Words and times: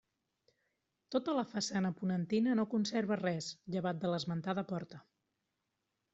Tota 1.15 1.35
la 1.39 1.43
façana 1.51 1.91
ponentina 1.99 2.57
no 2.61 2.65
conserva 2.73 3.19
res, 3.23 3.51
llevat 3.77 4.01
de 4.07 4.13
l'esmentada 4.15 4.67
porta. 4.75 5.05